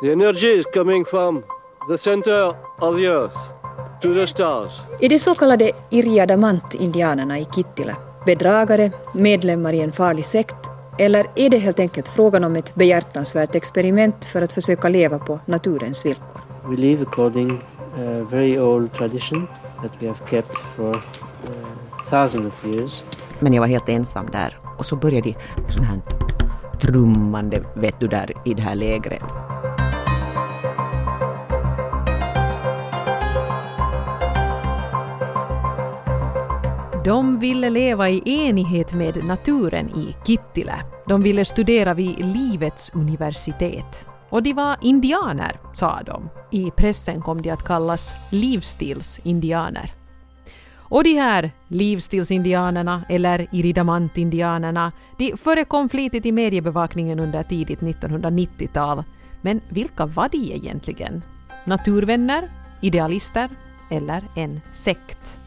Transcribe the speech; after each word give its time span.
The 0.00 0.12
energy 0.12 0.46
is 0.46 0.64
coming 0.74 1.04
from 1.04 1.42
the 1.88 1.98
center 1.98 2.54
of 2.78 2.96
the 2.96 3.06
earth 3.06 3.36
to 4.02 4.14
the 4.14 4.26
stars. 4.26 4.80
I 5.00 5.08
de 5.08 5.18
så 5.18 5.34
kallade 5.34 5.70
Irjadamant-indianerna 5.90 7.38
i 7.38 7.44
Kittila, 7.44 7.96
bedragare, 8.26 8.90
medlemmar 9.14 9.72
i 9.72 9.80
en 9.80 9.92
farlig 9.92 10.24
sekt 10.24 10.56
eller 10.98 11.26
är 11.34 11.50
det 11.50 11.58
helt 11.58 11.80
enkelt 11.80 12.08
frågan 12.08 12.44
om 12.44 12.56
ett 12.56 12.74
behjärtansvärt 12.74 13.54
experiment 13.54 14.24
för 14.24 14.42
att 14.42 14.52
försöka 14.52 14.88
leva 14.88 15.18
på 15.18 15.40
naturens 15.46 16.06
villkor? 16.06 16.40
We 16.64 16.76
live 16.76 17.02
according 17.02 17.60
a 17.94 18.26
very 18.30 18.58
old 18.58 18.92
tradition 18.92 19.46
that 19.82 19.92
we 20.00 20.08
have 20.08 20.30
kept 20.30 20.58
for 20.76 20.94
uh, 20.94 21.00
thousands 22.10 22.46
of 22.46 22.74
years. 22.74 23.04
Men 23.38 23.54
jag 23.54 23.60
var 23.60 23.68
helt 23.68 23.88
ensam 23.88 24.26
där 24.32 24.58
och 24.78 24.86
så 24.86 24.96
började 24.96 25.34
de 25.66 25.72
sån 25.72 25.84
här 25.84 26.00
trummande, 26.80 27.62
vet 27.74 28.00
du, 28.00 28.08
där 28.08 28.32
i 28.44 28.54
det 28.54 28.62
här 28.62 28.74
lägret. 28.74 29.22
De 37.08 37.38
ville 37.38 37.70
leva 37.70 38.08
i 38.08 38.22
enighet 38.24 38.94
med 38.94 39.24
naturen 39.24 39.88
i 39.88 40.16
Kittilä. 40.26 40.84
De 41.06 41.22
ville 41.22 41.44
studera 41.44 41.94
vid 41.94 42.24
livets 42.24 42.90
universitet. 42.94 44.06
Och 44.30 44.42
de 44.42 44.52
var 44.52 44.76
indianer, 44.80 45.60
sa 45.74 46.02
de. 46.02 46.28
I 46.50 46.70
pressen 46.70 47.22
kom 47.22 47.42
de 47.42 47.50
att 47.50 47.64
kallas 47.64 48.14
livsstilsindianer. 48.30 49.92
Och 50.76 51.04
de 51.04 51.14
här 51.14 51.50
livsstilsindianerna, 51.68 53.04
eller 53.08 53.46
iridamantindianerna, 53.52 54.92
de 55.18 55.36
förekom 55.36 55.88
flitigt 55.88 56.26
i 56.26 56.32
mediebevakningen 56.32 57.20
under 57.20 57.42
tidigt 57.42 57.80
1990-tal. 57.80 59.04
Men 59.40 59.60
vilka 59.68 60.06
var 60.06 60.28
de 60.28 60.52
egentligen? 60.54 61.22
Naturvänner? 61.64 62.50
Idealister? 62.80 63.48
Eller 63.90 64.22
en 64.34 64.60
sekt? 64.72 65.37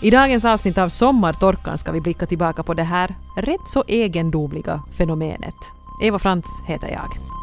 I 0.00 0.10
dagens 0.10 0.44
avsnitt 0.44 0.78
av 0.78 0.88
Sommartorkan 0.88 1.78
ska 1.78 1.92
vi 1.92 2.00
blicka 2.00 2.26
tillbaka 2.26 2.62
på 2.62 2.74
det 2.74 2.82
här 2.82 3.16
rätt 3.36 3.68
så 3.68 3.84
egendomliga 3.86 4.82
fenomenet. 4.98 5.54
Eva 6.02 6.18
Frans 6.18 6.62
heter 6.66 6.88
jag. 6.88 7.37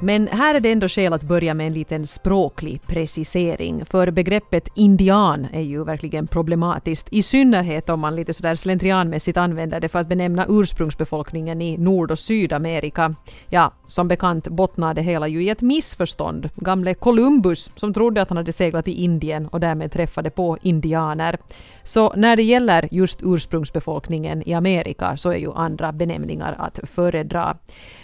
Men 0.00 0.28
här 0.28 0.54
är 0.54 0.60
det 0.60 0.72
ändå 0.72 0.88
skäl 0.88 1.12
att 1.12 1.22
börja 1.22 1.54
med 1.54 1.66
en 1.66 1.72
liten 1.72 2.06
språklig 2.06 2.80
precisering, 2.86 3.84
för 3.84 4.10
begreppet 4.10 4.68
indian 4.74 5.46
är 5.52 5.60
ju 5.60 5.84
verkligen 5.84 6.26
problematiskt, 6.26 7.08
i 7.10 7.22
synnerhet 7.22 7.88
om 7.88 8.00
man 8.00 8.16
lite 8.16 8.34
sådär 8.34 8.54
slentrianmässigt 8.54 9.38
använder 9.38 9.80
det 9.80 9.88
för 9.88 9.98
att 9.98 10.08
benämna 10.08 10.46
ursprungsbefolkningen 10.48 11.62
i 11.62 11.76
Nord 11.76 12.10
och 12.10 12.18
Sydamerika. 12.18 13.14
Ja, 13.48 13.72
som 13.86 14.08
bekant 14.08 14.48
bottnar 14.48 14.94
det 14.94 15.02
hela 15.02 15.28
ju 15.28 15.42
i 15.42 15.48
ett 15.48 15.60
missförstånd. 15.60 16.50
Gamle 16.54 16.94
Columbus, 16.94 17.70
som 17.74 17.94
trodde 17.94 18.22
att 18.22 18.28
han 18.28 18.36
hade 18.36 18.52
seglat 18.52 18.88
i 18.88 19.04
Indien 19.04 19.46
och 19.48 19.60
därmed 19.60 19.92
träffade 19.92 20.30
på 20.30 20.58
indianer. 20.62 21.38
Så 21.82 22.12
när 22.16 22.36
det 22.36 22.42
gäller 22.42 22.88
just 22.90 23.20
ursprungsbefolkningen 23.22 24.48
i 24.48 24.54
Amerika 24.54 25.16
så 25.16 25.30
är 25.30 25.36
ju 25.36 25.52
andra 25.52 25.92
benämningar 25.92 26.56
att 26.58 26.80
föredra. 26.82 27.56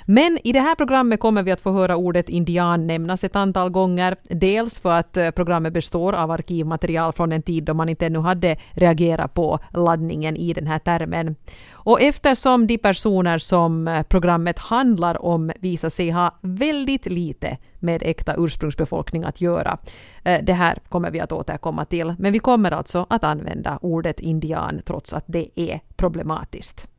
Men 0.05 0.39
i 0.45 0.53
det 0.53 0.61
här 0.61 0.75
programmet 0.75 1.21
kommer 1.21 1.43
vi 1.43 1.51
att 1.51 1.61
få 1.61 1.73
höra 1.73 1.97
ordet 1.97 2.29
indian 2.29 2.87
nämnas 2.87 3.25
ett 3.25 3.37
antal 3.37 3.71
gånger. 3.71 4.17
Dels 4.23 4.79
för 4.79 4.93
att 4.93 5.17
eh, 5.17 5.31
programmet 5.31 5.73
består 5.73 6.13
av 6.13 6.31
arkivmaterial 6.31 7.13
från 7.13 7.33
en 7.33 7.43
tid 7.43 7.65
då 7.65 7.75
man 7.75 7.89
inte 7.89 8.07
ännu 8.07 8.19
hade 8.19 8.57
reagerat 8.73 9.35
på 9.35 9.59
laddningen 9.71 10.37
i 10.37 10.53
den 10.53 10.67
här 10.67 10.79
termen. 10.79 11.37
Och 11.73 12.01
eftersom 12.01 12.67
de 12.67 12.79
personer 12.79 13.39
som 13.39 13.89
eh, 13.89 14.03
programmet 14.03 14.59
handlar 14.59 15.25
om 15.25 15.53
visar 15.61 15.89
sig 15.89 16.11
ha 16.11 16.35
väldigt 16.41 17.07
lite 17.07 17.59
med 17.79 18.03
äkta 18.03 18.35
ursprungsbefolkning 18.39 19.25
att 19.25 19.41
göra. 19.41 19.79
Eh, 20.25 20.45
det 20.45 20.53
här 20.53 20.79
kommer 20.89 21.11
vi 21.11 21.21
att 21.21 21.33
återkomma 21.33 21.85
till, 21.85 22.15
men 22.19 22.33
vi 22.33 22.39
kommer 22.39 22.71
alltså 22.71 23.07
att 23.11 23.25
använda 23.25 23.79
ordet 23.83 24.21
indian 24.21 24.83
trots 24.85 25.13
att 25.13 25.25
det 25.27 25.61
är 25.61 25.81
problematiskt. 25.97 26.94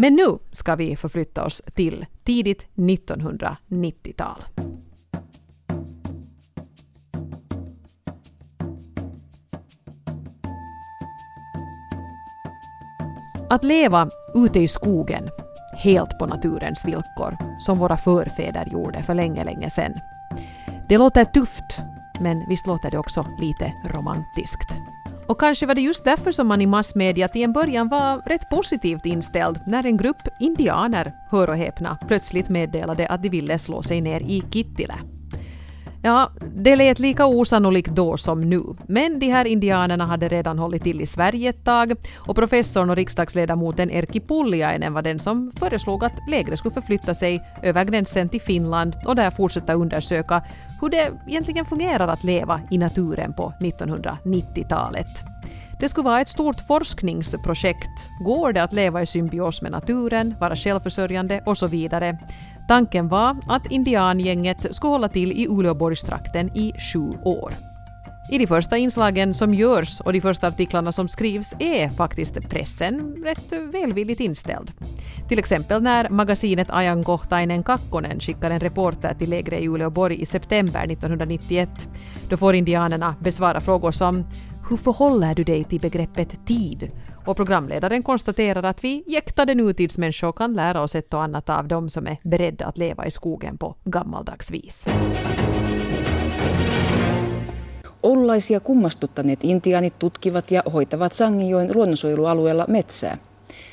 Men 0.00 0.14
nu 0.14 0.38
ska 0.52 0.76
vi 0.76 0.96
förflytta 0.96 1.44
oss 1.44 1.62
till 1.74 2.06
tidigt 2.24 2.66
1990-tal. 2.74 4.44
Att 13.50 13.64
leva 13.64 14.08
ute 14.34 14.60
i 14.60 14.68
skogen, 14.68 15.30
helt 15.76 16.18
på 16.18 16.26
naturens 16.26 16.84
villkor, 16.84 17.36
som 17.60 17.78
våra 17.78 17.96
förfäder 17.96 18.68
gjorde 18.72 19.02
för 19.02 19.14
länge, 19.14 19.44
länge 19.44 19.70
sedan. 19.70 19.94
Det 20.88 20.98
låter 20.98 21.24
tufft, 21.24 21.78
men 22.20 22.48
visst 22.48 22.66
låter 22.66 22.90
det 22.90 22.98
också 22.98 23.26
lite 23.40 23.72
romantiskt. 23.84 24.72
Och 25.30 25.40
kanske 25.40 25.66
var 25.66 25.74
det 25.74 25.80
just 25.80 26.04
därför 26.04 26.32
som 26.32 26.46
man 26.46 26.60
i 26.60 26.66
massmedia 26.66 27.28
till 27.28 27.42
en 27.42 27.52
början 27.52 27.88
var 27.88 28.22
rätt 28.26 28.50
positivt 28.50 29.06
inställd 29.06 29.60
när 29.66 29.86
en 29.86 29.96
grupp 29.96 30.28
indianer, 30.40 31.12
hör 31.30 31.50
och 31.50 31.56
häpna, 31.56 31.98
plötsligt 32.08 32.48
meddelade 32.48 33.06
att 33.06 33.22
de 33.22 33.28
ville 33.28 33.58
slå 33.58 33.82
sig 33.82 34.00
ner 34.00 34.20
i 34.20 34.42
Kittilä. 34.52 34.94
Ja, 36.02 36.30
det 36.56 36.76
lät 36.76 36.98
lika 36.98 37.26
osannolikt 37.26 37.90
då 37.90 38.16
som 38.16 38.40
nu, 38.40 38.62
men 38.86 39.18
de 39.18 39.30
här 39.30 39.44
indianerna 39.44 40.06
hade 40.06 40.28
redan 40.28 40.58
hållit 40.58 40.82
till 40.82 41.00
i 41.00 41.06
Sverige 41.06 41.50
ett 41.50 41.64
tag 41.64 41.92
och 42.16 42.36
professorn 42.36 42.90
och 42.90 42.96
riksdagsledamoten 42.96 43.90
Erkki 43.90 44.20
Pulliainen 44.20 44.92
var 44.92 45.02
den 45.02 45.18
som 45.18 45.52
föreslog 45.56 46.04
att 46.04 46.28
lägret 46.28 46.58
skulle 46.58 46.74
förflytta 46.74 47.14
sig 47.14 47.40
över 47.62 47.84
gränsen 47.84 48.28
till 48.28 48.40
Finland 48.40 48.96
och 49.06 49.16
där 49.16 49.30
fortsätta 49.30 49.74
undersöka 49.74 50.42
hur 50.80 50.88
det 50.88 51.12
egentligen 51.26 51.64
fungerar 51.64 52.08
att 52.08 52.24
leva 52.24 52.60
i 52.70 52.78
naturen 52.78 53.32
på 53.32 53.52
1990-talet. 53.60 55.24
Det 55.80 55.88
skulle 55.88 56.04
vara 56.04 56.20
ett 56.20 56.28
stort 56.28 56.60
forskningsprojekt. 56.60 58.08
Går 58.24 58.52
det 58.52 58.62
att 58.62 58.72
leva 58.72 59.02
i 59.02 59.06
symbios 59.06 59.62
med 59.62 59.72
naturen, 59.72 60.34
vara 60.40 60.56
självförsörjande 60.56 61.42
och 61.46 61.58
så 61.58 61.66
vidare? 61.66 62.18
Tanken 62.68 63.08
var 63.08 63.36
att 63.48 63.66
indiangänget 63.70 64.74
skulle 64.74 64.90
hålla 64.90 65.08
till 65.08 65.32
i 65.32 65.46
Uleåborgstrakten 65.48 66.56
i 66.56 66.72
sju 66.92 67.10
år. 67.24 67.69
I 68.32 68.38
de 68.38 68.46
första 68.46 68.76
inslagen 68.76 69.34
som 69.34 69.54
görs 69.54 70.00
och 70.00 70.12
de 70.12 70.20
första 70.20 70.48
artiklarna 70.48 70.92
som 70.92 71.08
skrivs 71.08 71.54
är 71.58 71.88
faktiskt 71.88 72.48
pressen 72.48 73.24
rätt 73.24 73.52
välvilligt 73.72 74.20
inställd. 74.20 74.72
Till 75.28 75.38
exempel 75.38 75.82
när 75.82 76.08
magasinet 76.08 76.70
Ajankohtainen 76.70 77.62
Kakkonen 77.62 78.20
skickar 78.20 78.50
en 78.50 78.60
reporter 78.60 79.14
till 79.14 79.30
lägret 79.30 79.60
i 79.60 79.68
Uleåborg 79.68 80.20
i 80.20 80.26
september 80.26 80.84
1991. 80.92 81.68
Då 82.28 82.36
får 82.36 82.54
indianerna 82.54 83.14
besvara 83.20 83.60
frågor 83.60 83.90
som 83.90 84.24
hur 84.68 84.76
förhåller 84.76 85.34
du 85.34 85.42
dig 85.42 85.64
till 85.64 85.80
begreppet 85.80 86.46
tid? 86.46 86.90
Och 87.26 87.36
programledaren 87.36 88.02
konstaterar 88.02 88.62
att 88.62 88.84
vi 88.84 89.04
jäktade 89.06 89.54
nutidsmänniskor 89.54 90.32
kan 90.32 90.52
lära 90.52 90.82
oss 90.82 90.94
ett 90.94 91.14
och 91.14 91.22
annat 91.22 91.50
av 91.50 91.68
dem 91.68 91.90
som 91.90 92.06
är 92.06 92.16
beredda 92.22 92.66
att 92.66 92.78
leva 92.78 93.06
i 93.06 93.10
skogen 93.10 93.58
på 93.58 93.76
gammaldags 93.84 94.50
vis. 94.50 94.86
Oululaisia 98.02 98.60
kummastuttaneet 98.60 99.38
intiaanit 99.42 99.98
tutkivat 99.98 100.50
ja 100.50 100.62
hoitavat 100.72 101.12
Sangijoen 101.12 101.70
luonnonsuojelualueella 101.74 102.64
metsää. 102.68 103.18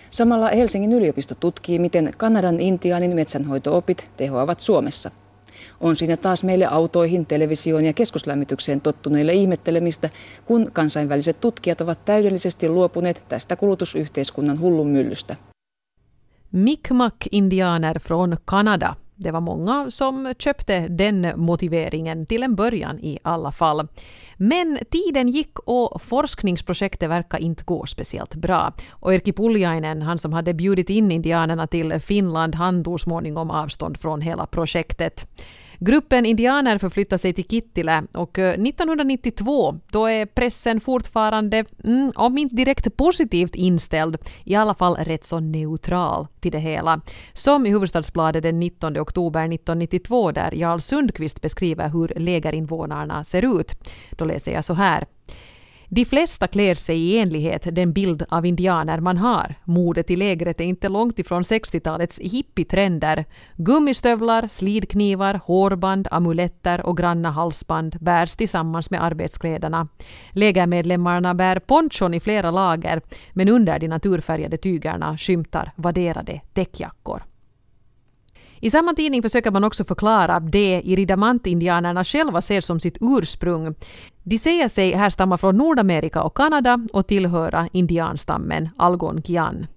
Samalla 0.10 0.48
Helsingin 0.48 0.94
yliopisto 0.94 1.36
tutkii, 1.36 1.80
miten 1.80 2.12
Kanadan 2.18 2.60
intiaanin 2.60 3.16
metsänhoitoopit 3.16 4.12
tehoavat 4.18 4.60
Suomessa. 4.60 5.12
On 5.82 5.96
siinä 5.96 6.18
taas 6.18 6.44
meille 6.44 6.66
autoihin, 6.66 7.26
televisioon 7.26 7.86
ja 7.86 7.94
keskuslämmitykseen 7.94 8.82
tottuneille 8.82 9.34
ihmettelemistä, 9.34 10.10
kun 10.46 10.70
kansainväliset 10.74 11.40
tutkijat 11.40 11.82
ovat 11.82 12.06
täydellisesti 12.06 12.70
luopuneet 12.70 13.24
tästä 13.30 13.56
kulutusyhteiskunnan 13.56 14.60
hullun 14.60 14.88
myllystä. 14.88 15.36
Mi'kmaq-indianer 16.52 18.00
från 18.00 18.38
Kanada. 18.46 18.96
Det 19.20 19.32
var 19.32 19.42
många 19.42 19.92
som 19.92 20.34
köpte 20.40 20.88
den 20.88 21.34
motiveringen 21.36 22.26
till 22.26 22.44
en 22.44 22.56
början 22.56 23.00
i 23.00 23.20
alla 23.22 23.52
fall. 23.52 23.88
Men 24.38 24.80
tiden 24.92 25.28
gick 25.28 25.60
och 25.60 26.02
forskningsprojektet 26.02 27.10
verkar 27.10 27.38
inte 27.38 27.64
gå 27.64 27.86
speciellt 27.86 28.36
bra. 28.36 28.74
Och 28.90 29.14
Erkki 29.14 29.34
Puljainen, 29.34 30.02
han 30.02 30.18
som 30.18 30.34
hade 30.34 30.54
bjudit 30.54 30.90
in 30.90 31.12
indianerna 31.12 31.68
till 31.68 32.00
Finland, 32.00 32.56
han 32.56 32.84
tog 32.84 33.00
småningom 33.00 33.52
avstånd 33.52 33.98
från 33.98 34.22
hela 34.22 34.46
projektet. 34.46 35.28
Gruppen 35.80 36.26
indianer 36.26 36.78
förflyttar 36.78 37.18
sig 37.18 37.34
till 37.34 37.48
Kittilä 37.48 38.04
och 38.14 38.40
eh, 38.40 38.54
1992 38.54 39.80
då 39.92 40.06
är 40.06 40.26
pressen 40.26 40.82
fortfarande, 40.82 41.66
mm, 41.84 42.12
om 42.16 42.38
inte 42.38 42.56
direkt 42.56 42.98
positivt 42.98 43.56
inställd, 43.56 44.18
i 44.44 44.56
alla 44.56 44.76
fall 44.76 44.96
rätt 44.96 45.26
så 45.26 45.40
neutral 45.40 46.28
till 46.40 46.52
det 46.52 46.60
hela. 46.60 47.02
Som 47.34 47.66
i 47.66 47.72
Hufvudstadsbladet 47.72 48.44
den 48.44 48.60
19 48.60 48.98
oktober 48.98 49.42
1992 49.42 50.32
där 50.32 50.52
Jarl 50.52 50.80
Sundqvist 50.80 51.42
beskriver 51.42 51.90
hur 51.90 52.14
lägerinvånarna 52.16 53.24
ser 53.24 53.60
ut. 53.60 53.76
Då 54.12 54.26
läser 54.26 54.54
jag 54.54 54.66
så 54.66 54.74
här. 54.74 55.06
De 55.90 56.06
flesta 56.06 56.48
klär 56.48 56.76
sig 56.76 56.98
i 57.00 57.18
enlighet 57.18 57.76
den 57.76 57.94
bild 57.94 58.26
av 58.30 58.46
indianer 58.46 59.00
man 59.00 59.18
har. 59.18 59.56
Modet 59.64 60.12
i 60.12 60.16
lägret 60.16 60.60
är 60.60 60.64
inte 60.64 60.90
långt 60.90 61.20
ifrån 61.20 61.42
60-talets 61.42 62.20
hippietrender. 62.20 63.26
Gummistövlar, 63.56 64.48
slidknivar, 64.48 65.42
hårband, 65.46 66.08
amuletter 66.12 66.86
och 66.86 66.98
granna 66.98 67.32
halsband 67.32 67.98
bärs 68.02 68.36
tillsammans 68.36 68.90
med 68.90 69.04
arbetskläderna. 69.04 69.88
Lägermedlemmarna 70.32 71.34
bär 71.34 71.60
ponchon 71.60 72.14
i 72.14 72.20
flera 72.20 72.52
lager, 72.52 73.02
men 73.34 73.50
under 73.50 73.80
de 73.80 73.88
naturfärgade 73.88 74.58
tygerna 74.58 75.18
skymtar 75.18 75.72
vadderade 75.76 76.42
täckjackor. 76.54 77.24
I 78.60 78.70
samma 78.70 78.94
tidning 78.94 79.22
försöker 79.22 79.52
man 79.52 79.64
också 79.64 79.84
förklara 79.84 80.40
det 80.40 80.82
iridamantindianerna 80.84 82.04
själva 82.04 82.42
ser 82.42 82.62
som 82.62 82.80
sitt 82.80 82.98
ursprung. 83.02 83.76
De 84.30 84.38
säger 84.38 84.68
sig 84.68 84.94
härstamma 84.94 85.38
från 85.38 85.58
Nordamerika 85.58 86.24
och 86.24 86.38
Kanada 86.38 86.88
och 86.94 87.08
tillhöra 87.08 87.70
indianstammen 87.72 88.70
algonquian. 88.78 89.68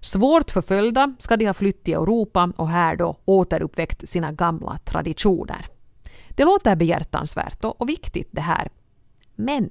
Svårt 0.00 0.50
förföljda 0.50 1.14
ska 1.18 1.36
de 1.36 1.46
ha 1.46 1.54
flytt 1.54 1.84
till 1.84 1.94
Europa 1.94 2.52
och 2.56 2.68
här 2.68 2.96
då 2.96 3.16
återuppväckt 3.24 4.08
sina 4.08 4.32
gamla 4.32 4.78
traditioner. 4.84 5.66
Det 6.28 6.44
låter 6.44 6.76
behjärtansvärt 6.76 7.64
och 7.64 7.88
viktigt 7.88 8.28
det 8.30 8.40
här. 8.40 8.70
Men 9.34 9.70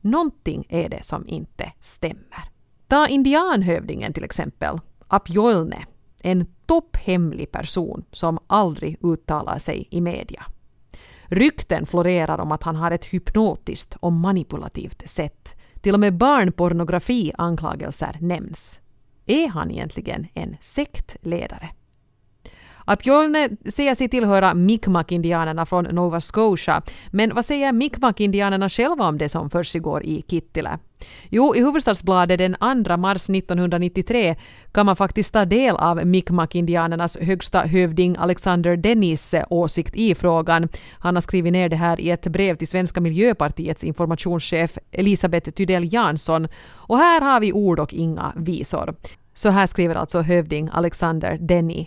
någonting 0.00 0.66
är 0.68 0.88
det 0.88 1.04
som 1.04 1.28
inte 1.28 1.72
stämmer. 1.80 2.44
Ta 2.88 3.08
indianhövdingen 3.08 4.12
till 4.12 4.24
exempel, 4.24 4.80
Apjolne, 5.08 5.86
en 6.22 6.46
topphemlig 6.66 7.52
person 7.52 8.04
som 8.12 8.38
aldrig 8.46 8.98
uttalar 9.04 9.58
sig 9.58 9.88
i 9.90 10.00
media. 10.00 10.46
Rykten 11.28 11.86
florerar 11.86 12.38
om 12.38 12.52
att 12.52 12.62
han 12.62 12.76
har 12.76 12.90
ett 12.90 13.04
hypnotiskt 13.04 13.96
och 14.00 14.12
manipulativt 14.12 15.08
sätt. 15.08 15.56
Till 15.80 15.94
och 15.94 16.00
med 16.00 16.14
barnpornografi-anklagelser 16.14 18.16
nämns. 18.20 18.80
Är 19.26 19.48
han 19.48 19.70
egentligen 19.70 20.26
en 20.34 20.56
sektledare? 20.60 21.68
Apjolne 22.88 23.50
säger 23.64 23.94
sig 23.94 24.08
tillhöra 24.08 24.54
Mi'kmaq-indianerna 24.54 25.66
från 25.66 25.84
Nova 25.84 26.20
Scotia, 26.20 26.82
men 27.10 27.34
vad 27.34 27.44
säger 27.44 27.72
Mi'kmaq-indianerna 27.72 28.68
själva 28.68 29.08
om 29.08 29.18
det 29.18 29.28
som 29.28 29.50
försiggår 29.50 30.04
i 30.04 30.24
Kittilä? 30.28 30.78
Jo, 31.28 31.54
i 31.54 31.60
Hufvudstadsbladet 31.60 32.38
den 32.38 32.84
2 32.84 32.96
mars 32.96 33.30
1993 33.30 34.36
kan 34.72 34.86
man 34.86 34.96
faktiskt 34.96 35.32
ta 35.32 35.44
del 35.44 35.76
av 35.76 36.00
Mi'kmaq-indianernas 36.00 37.18
högsta 37.20 37.60
hövding 37.60 38.16
Alexander 38.18 38.76
Dennis 38.76 39.34
åsikt 39.50 39.96
i 39.96 40.14
frågan. 40.14 40.68
Han 40.98 41.16
har 41.16 41.22
skrivit 41.22 41.52
ner 41.52 41.68
det 41.68 41.76
här 41.76 42.00
i 42.00 42.10
ett 42.10 42.26
brev 42.26 42.56
till 42.56 42.68
Svenska 42.68 43.00
miljöpartiets 43.00 43.84
informationschef 43.84 44.78
Elisabeth 44.92 45.50
Tydell 45.50 45.92
Jansson. 45.92 46.48
Och 46.74 46.98
här 46.98 47.20
har 47.20 47.40
vi 47.40 47.52
ord 47.52 47.80
och 47.80 47.94
inga 47.94 48.32
visor. 48.36 48.94
Så 49.34 49.48
här 49.48 49.66
skriver 49.66 49.94
alltså 49.94 50.20
hövding 50.20 50.68
Alexander 50.72 51.38
Denny 51.40 51.86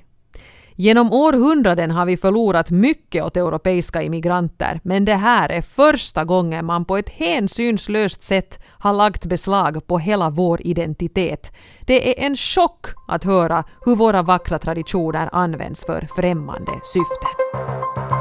Genom 0.81 1.13
århundraden 1.13 1.91
har 1.91 2.05
vi 2.05 2.17
förlorat 2.17 2.69
mycket 2.69 3.23
åt 3.23 3.37
europeiska 3.37 4.01
immigranter, 4.01 4.79
men 4.83 5.05
det 5.05 5.15
här 5.15 5.49
är 5.49 5.61
första 5.61 6.25
gången 6.25 6.65
man 6.65 6.85
på 6.85 6.97
ett 6.97 7.09
hänsynslöst 7.09 8.23
sätt 8.23 8.59
har 8.67 8.93
lagt 8.93 9.25
beslag 9.25 9.87
på 9.87 9.99
hela 9.99 10.29
vår 10.29 10.67
identitet. 10.67 11.51
Det 11.81 12.09
är 12.09 12.25
en 12.25 12.35
chock 12.35 12.85
att 13.07 13.23
höra 13.23 13.63
hur 13.85 13.95
våra 13.95 14.21
vackra 14.21 14.59
traditioner 14.59 15.29
används 15.31 15.85
för 15.85 16.07
främmande 16.15 16.71
syften. 16.83 18.18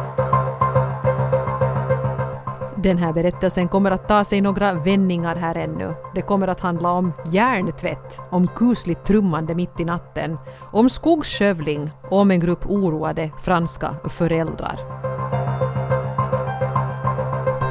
Den 2.83 2.99
här 2.99 3.13
berättelsen 3.13 3.69
kommer 3.69 3.91
att 3.91 4.09
ta 4.09 4.25
sig 4.25 4.41
några 4.41 4.73
vändningar 4.73 5.37
här 5.37 5.55
ännu. 5.55 5.95
Det 6.15 6.23
kommer 6.23 6.49
att 6.49 6.61
handla 6.61 6.93
om 6.93 7.13
hjärntvätt, 7.27 8.21
om 8.31 8.49
kusligt 8.49 9.05
trummande 9.05 9.55
mitt 9.55 9.81
i 9.81 9.85
natten, 9.85 10.39
om 10.73 10.91
skogsskövling 10.91 11.91
och 12.03 12.19
om 12.19 12.31
en 12.31 12.41
grupp 12.41 12.67
oroade 12.67 13.31
franska 13.43 13.95
föräldrar. 14.09 15.07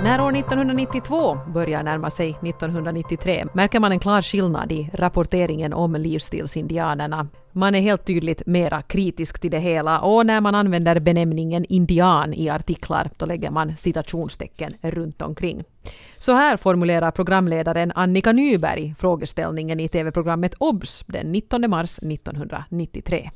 När 0.04 0.22
år 0.22 0.36
1992 0.36 1.38
börjar 1.48 1.84
närma 1.84 2.10
sig 2.10 2.30
1993 2.30 3.46
märker 3.54 3.80
man 3.80 3.92
en 3.92 4.00
klar 4.00 4.22
skillnad 4.22 4.72
i 4.72 4.90
rapporteringen 4.94 5.74
om 5.74 5.96
livsstilsindianerna. 5.96 7.28
Man 7.52 7.76
är 7.76 7.82
helt 7.82 8.06
tydligt 8.06 8.42
mera 8.46 8.82
kritisk 8.82 9.40
till 9.40 9.52
det 9.52 9.60
hela 9.60 10.00
och 10.00 10.26
när 10.26 10.42
man 10.42 10.56
använder 10.56 11.00
benämningen 11.00 11.66
indian 11.70 12.34
i 12.34 12.50
artiklar 12.50 13.10
då 13.18 13.26
lägger 13.26 13.52
man 13.52 13.78
citationstecken 13.78 14.74
runt 14.82 15.22
omkring. 15.22 15.64
Så 16.18 16.34
här 16.34 16.58
formulerar 16.58 17.12
programledaren 17.12 17.92
Annika 17.96 18.32
Nyberg 18.32 18.96
frågeställningen 19.00 19.80
i 19.80 19.88
TV-programmet 19.88 20.54
OBS 20.58 21.04
den 21.08 21.32
19 21.32 21.70
mars 21.70 21.98
1993. 22.00 23.30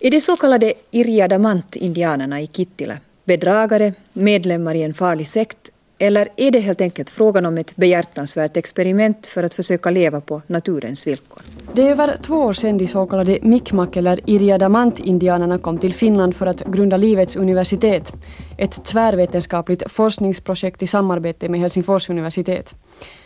Är 0.00 0.10
de 0.10 0.20
så 0.20 0.36
kallade 0.36 0.72
Irjadamant-indianerna 0.90 2.40
i 2.40 2.46
Kittila 2.46 2.98
bedragare, 3.28 3.94
medlemmar 4.12 4.74
i 4.74 4.82
en 4.82 4.94
farlig 4.94 5.26
sekt 5.26 5.70
eller 5.98 6.28
är 6.36 6.50
det 6.50 6.60
helt 6.60 6.80
enkelt 6.80 7.10
frågan 7.10 7.46
om 7.46 7.58
ett 7.58 7.76
behjärtansvärt 7.76 8.56
experiment 8.56 9.26
för 9.26 9.42
att 9.42 9.54
försöka 9.54 9.90
leva 9.90 10.20
på 10.20 10.42
naturens 10.46 11.06
villkor? 11.06 11.42
Det 11.72 11.82
är 11.82 11.90
över 11.90 12.16
två 12.22 12.34
år 12.34 12.52
sedan 12.52 12.78
de 12.78 12.86
så 12.86 13.06
kallade 13.06 13.38
Mikmak 13.42 13.96
eller 13.96 14.20
Iriadamant-indianerna 14.26 15.58
kom 15.58 15.78
till 15.78 15.94
Finland 15.94 16.36
för 16.36 16.46
att 16.46 16.64
grunda 16.66 16.96
Livets 16.96 17.36
universitet, 17.36 18.12
ett 18.58 18.84
tvärvetenskapligt 18.84 19.82
forskningsprojekt 19.86 20.82
i 20.82 20.86
samarbete 20.86 21.48
med 21.48 21.60
Helsingfors 21.60 22.10
universitet. 22.10 22.74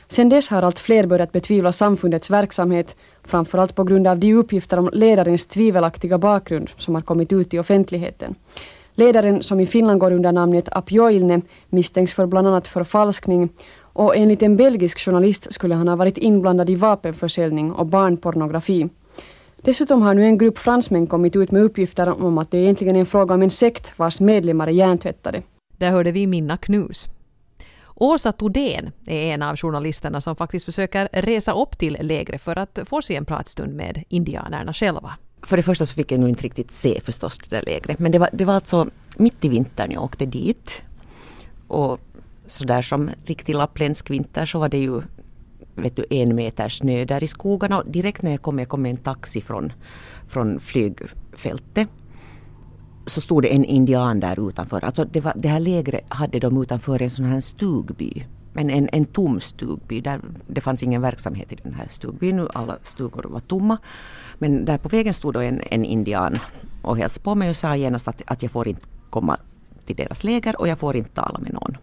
Sedan 0.08 0.28
dess 0.28 0.48
har 0.48 0.62
allt 0.62 0.80
fler 0.80 1.06
börjat 1.06 1.32
betvivla 1.32 1.72
samfundets 1.72 2.30
verksamhet, 2.30 2.96
framförallt 3.24 3.74
på 3.74 3.84
grund 3.84 4.06
av 4.06 4.18
de 4.18 4.34
uppgifter 4.34 4.78
om 4.78 4.90
ledarens 4.92 5.46
tvivelaktiga 5.46 6.18
bakgrund 6.18 6.70
som 6.78 6.94
har 6.94 7.02
kommit 7.02 7.32
ut 7.32 7.54
i 7.54 7.58
offentligheten. 7.58 8.34
Ledaren 8.94 9.42
som 9.42 9.60
i 9.60 9.66
Finland 9.66 10.00
går 10.00 10.12
under 10.12 10.32
namnet 10.32 10.68
Apjoilne 10.72 11.40
misstänks 11.68 12.14
för 12.14 12.26
bland 12.26 12.46
annat 12.46 12.68
förfalskning 12.68 13.48
och 13.78 14.16
enligt 14.16 14.42
en 14.42 14.56
belgisk 14.56 14.98
journalist 14.98 15.52
skulle 15.52 15.74
han 15.74 15.88
ha 15.88 15.96
varit 15.96 16.18
inblandad 16.18 16.70
i 16.70 16.74
vapenförsäljning 16.74 17.72
och 17.72 17.86
barnpornografi. 17.86 18.88
Dessutom 19.56 20.02
har 20.02 20.14
nu 20.14 20.24
en 20.24 20.38
grupp 20.38 20.58
fransmän 20.58 21.06
kommit 21.06 21.36
ut 21.36 21.50
med 21.50 21.62
uppgifter 21.62 22.22
om 22.24 22.38
att 22.38 22.50
det 22.50 22.58
egentligen 22.58 22.96
är 22.96 23.00
en 23.00 23.06
fråga 23.06 23.34
om 23.34 23.42
en 23.42 23.50
sekt 23.50 23.98
vars 23.98 24.20
medlemmar 24.20 24.66
är 24.66 24.72
hjärntvättade. 24.72 25.42
Där 25.76 25.90
hörde 25.90 26.12
vi 26.12 26.26
Minna 26.26 26.56
Knus. 26.56 27.08
Åsa 27.94 28.32
Todén 28.32 28.92
är 29.06 29.34
en 29.34 29.42
av 29.42 29.56
journalisterna 29.56 30.20
som 30.20 30.36
faktiskt 30.36 30.64
försöker 30.64 31.08
resa 31.12 31.52
upp 31.52 31.78
till 31.78 31.98
lägret 32.00 32.42
för 32.42 32.58
att 32.58 32.78
få 32.86 33.02
sig 33.02 33.16
en 33.16 33.24
pratstund 33.24 33.74
med 33.74 34.04
indianerna 34.08 34.72
själva. 34.72 35.12
För 35.42 35.56
det 35.56 35.62
första 35.62 35.86
så 35.86 35.94
fick 35.94 36.12
jag 36.12 36.20
nog 36.20 36.28
inte 36.28 36.42
riktigt 36.42 36.70
se 36.70 37.00
förstås 37.04 37.38
det 37.38 37.56
där 37.56 37.62
lägret. 37.66 37.98
Men 37.98 38.12
det 38.12 38.18
var, 38.18 38.28
det 38.32 38.44
var 38.44 38.54
alltså 38.54 38.90
mitt 39.16 39.44
i 39.44 39.48
vintern 39.48 39.90
jag 39.90 40.02
åkte 40.02 40.26
dit. 40.26 40.82
Och 41.66 42.00
sådär 42.46 42.82
som 42.82 43.10
riktig 43.24 43.54
lappländsk 43.54 44.10
vinter 44.10 44.46
så 44.46 44.58
var 44.58 44.68
det 44.68 44.78
ju 44.78 45.02
vet 45.74 45.96
du, 45.96 46.04
en 46.10 46.34
meter 46.34 46.68
snö 46.68 47.04
där 47.04 47.24
i 47.24 47.26
skogarna. 47.26 47.78
Och 47.78 47.90
direkt 47.90 48.22
när 48.22 48.30
jag 48.30 48.42
kom, 48.42 48.58
jag 48.58 48.68
kom 48.68 48.82
med 48.82 48.90
en 48.90 48.96
taxi 48.96 49.40
från, 49.40 49.72
från 50.28 50.60
flygfältet 50.60 51.88
så 53.06 53.20
stod 53.20 53.42
det 53.42 53.54
en 53.54 53.64
indian 53.64 54.20
där 54.20 54.48
utanför. 54.48 54.84
Alltså 54.84 55.04
det, 55.04 55.20
var, 55.20 55.32
det 55.36 55.48
här 55.48 55.60
lägret 55.60 56.04
hade 56.08 56.38
de 56.38 56.62
utanför 56.62 57.02
en 57.02 57.10
sån 57.10 57.24
här 57.24 57.40
stugby. 57.40 58.26
Men 58.52 58.70
en, 58.70 58.88
en 58.92 59.04
tom 59.04 59.40
stugby. 59.40 60.00
Där 60.00 60.20
det 60.46 60.60
fanns 60.60 60.82
ingen 60.82 61.02
verksamhet 61.02 61.52
i 61.52 61.56
den 61.62 61.74
här 61.74 61.86
stugbyn. 61.88 62.48
Alla 62.54 62.78
stugor 62.82 63.22
var 63.28 63.40
tomma. 63.40 63.78
Men 64.42 64.64
där 64.64 64.78
på 64.78 64.88
vägen 64.88 65.14
stod 65.14 65.34
då 65.34 65.40
en, 65.40 65.62
en 65.70 65.84
indian 65.84 66.38
och 66.82 66.96
hälsade 66.96 67.24
på 67.24 67.34
mig 67.34 67.50
och 67.50 67.56
sa 67.56 67.76
genast 67.76 68.08
att, 68.08 68.22
att 68.26 68.42
jag 68.42 68.52
får 68.52 68.68
inte 68.68 68.86
komma 69.10 69.36
till 69.86 69.96
deras 69.96 70.24
läger 70.24 70.60
och 70.60 70.68
jag 70.68 70.78
får 70.78 70.96
inte 70.96 71.10
tala 71.10 71.38
med 71.38 71.52
någon. 71.52 71.76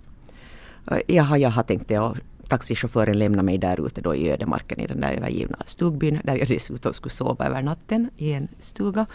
Eh, 0.91 0.97
jaha, 1.07 1.37
jaha 1.37 1.63
tänkte 1.63 1.93
jag. 1.93 2.17
Taxichauffören 2.47 3.19
lämnade 3.19 3.43
mig 3.43 3.57
där 3.57 3.85
ute 3.85 4.01
då 4.01 4.15
i 4.15 4.29
ödemarken 4.29 4.79
i 4.79 4.87
den 4.87 5.01
där 5.01 5.11
övergivna 5.11 5.57
stugbyn 5.65 6.19
där 6.23 6.35
jag 6.35 6.47
dessutom 6.47 6.93
skulle 6.93 7.13
sova 7.13 7.45
över 7.45 7.61
natten 7.61 8.09
i 8.17 8.33
en 8.33 8.47
stuga. 8.59 9.05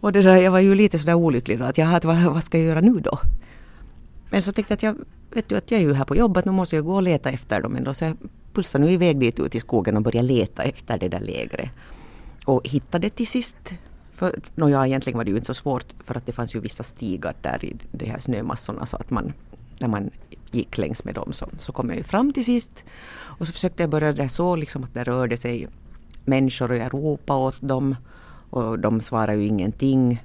Och 0.00 0.12
det 0.12 0.22
där, 0.22 0.36
jag 0.36 0.50
var 0.50 0.60
ju 0.60 0.74
lite 0.74 0.98
sådär 0.98 1.14
olycklig 1.14 1.58
då 1.58 1.64
att 1.64 1.78
jag 1.78 2.04
vad, 2.04 2.22
vad 2.22 2.44
ska 2.44 2.58
jag 2.58 2.66
göra 2.66 2.80
nu 2.80 3.00
då? 3.00 3.18
Men 4.30 4.42
så 4.42 4.52
tänkte 4.52 4.72
jag 4.72 4.76
att 4.76 4.82
jag, 4.82 4.96
vet 5.30 5.48
du 5.48 5.56
att 5.56 5.70
jag 5.70 5.80
är 5.80 5.84
ju 5.84 5.94
här 5.94 6.04
på 6.04 6.16
jobbet, 6.16 6.44
nu 6.44 6.52
måste 6.52 6.76
jag 6.76 6.84
gå 6.84 6.94
och 6.94 7.02
leta 7.02 7.30
efter 7.30 7.60
dem 7.60 7.76
ändå. 7.76 7.94
Så 7.94 8.04
jag 8.04 8.16
pulsade 8.52 8.84
nu 8.84 8.90
iväg 8.90 9.18
dit 9.18 9.40
ut 9.40 9.54
i 9.54 9.60
skogen 9.60 9.96
och 9.96 10.02
började 10.02 10.28
leta 10.28 10.62
efter 10.62 10.98
det 10.98 11.08
där 11.08 11.20
lägret. 11.20 11.70
Och 12.46 12.68
hittade 12.68 13.10
till 13.10 13.26
sist 13.26 13.56
För, 14.12 14.40
no, 14.54 14.68
ja, 14.68 14.86
egentligen 14.86 15.16
var 15.16 15.24
det 15.24 15.30
ju 15.30 15.36
inte 15.36 15.46
så 15.46 15.54
svårt 15.54 15.84
för 16.04 16.14
att 16.14 16.26
det 16.26 16.32
fanns 16.32 16.54
ju 16.54 16.60
vissa 16.60 16.82
stigar 16.82 17.34
där 17.42 17.64
i 17.64 17.76
de 17.92 18.06
här 18.06 18.18
snömassorna 18.18 18.86
så 18.86 18.96
att 18.96 19.10
man, 19.10 19.32
när 19.78 19.88
man 19.88 20.10
gick 20.50 20.78
längs 20.78 21.04
med 21.04 21.14
dem 21.14 21.32
så, 21.32 21.48
så 21.58 21.72
kom 21.72 21.88
jag 21.88 21.98
ju 21.98 22.02
fram 22.02 22.32
till 22.32 22.44
sist. 22.44 22.84
Och 23.16 23.46
så 23.46 23.52
försökte 23.52 23.82
jag 23.82 23.90
börja 23.90 24.12
där 24.12 24.28
så 24.28 24.56
liksom 24.56 24.84
att 24.84 24.94
det 24.94 25.04
rörde 25.04 25.36
sig 25.36 25.68
människor 26.24 26.70
och 26.70 26.76
jag 26.76 26.94
ropade 26.94 27.40
åt 27.40 27.60
dem 27.60 27.96
och 28.50 28.78
de 28.78 29.00
svarade 29.00 29.38
ju 29.38 29.46
ingenting. 29.46 30.24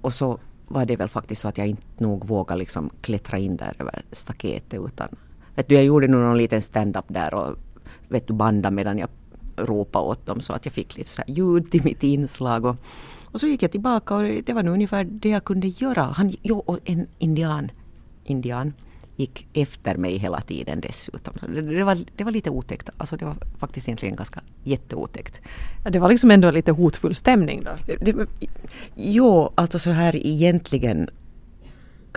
Och 0.00 0.14
så 0.14 0.38
var 0.68 0.86
det 0.86 0.96
väl 0.96 1.08
faktiskt 1.08 1.40
så 1.40 1.48
att 1.48 1.58
jag 1.58 1.66
inte 1.66 1.86
nog 2.04 2.26
vågade 2.26 2.58
liksom 2.58 2.90
klättra 3.00 3.38
in 3.38 3.56
där 3.56 3.76
över 3.78 4.02
staketet 4.12 4.80
utan 4.86 5.08
vet 5.54 5.68
du, 5.68 5.74
jag 5.74 5.84
gjorde 5.84 6.08
nog 6.08 6.20
någon 6.20 6.38
liten 6.38 6.62
stand-up 6.62 7.04
där 7.08 7.34
och 7.34 7.56
vet 8.08 8.26
du, 8.26 8.34
banda 8.34 8.70
medan 8.70 8.98
jag 8.98 9.08
ropade 9.56 10.04
åt 10.04 10.26
dem 10.26 10.40
så 10.40 10.52
att 10.52 10.64
jag 10.64 10.74
fick 10.74 10.96
lite 10.96 11.10
sådär 11.10 11.30
ljud 11.30 11.70
till 11.70 11.84
mitt 11.84 12.02
inslag. 12.02 12.64
Och, 12.64 12.76
och 13.24 13.40
så 13.40 13.46
gick 13.46 13.62
jag 13.62 13.70
tillbaka 13.70 14.14
och 14.14 14.22
det 14.22 14.52
var 14.52 14.62
nog 14.62 14.74
ungefär 14.74 15.04
det 15.04 15.28
jag 15.28 15.44
kunde 15.44 15.68
göra. 15.68 16.02
Han, 16.02 16.34
jo, 16.42 16.58
och 16.58 16.78
en 16.84 17.06
indian, 17.18 17.70
indian 18.24 18.72
gick 19.16 19.46
efter 19.52 19.96
mig 19.96 20.18
hela 20.18 20.40
tiden 20.40 20.80
dessutom. 20.80 21.34
Det, 21.54 21.60
det, 21.60 21.84
var, 21.84 21.98
det 22.16 22.24
var 22.24 22.32
lite 22.32 22.50
otäckt. 22.50 22.90
Alltså 22.96 23.16
det 23.16 23.24
var 23.24 23.36
faktiskt 23.58 23.88
egentligen 23.88 24.16
ganska 24.16 24.40
jätteotäckt. 24.64 25.40
Ja, 25.84 25.90
det 25.90 25.98
var 25.98 26.08
liksom 26.08 26.30
ändå 26.30 26.50
lite 26.50 26.72
hotfull 26.72 27.14
stämning 27.14 27.64
då? 27.64 27.94
Det, 28.00 28.28
jo, 28.94 29.52
alltså 29.54 29.78
så 29.78 29.90
här 29.90 30.16
egentligen 30.16 31.10